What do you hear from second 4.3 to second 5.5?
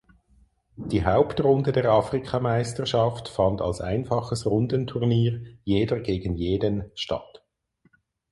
Rundenturnier